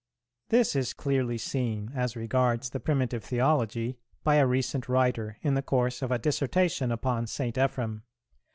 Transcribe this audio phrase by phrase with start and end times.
[0.49, 5.61] This is clearly seen, as regards the primitive theology, by a recent writer, in the
[5.61, 7.55] course of a Dissertation upon St.
[7.55, 8.01] Ephrem.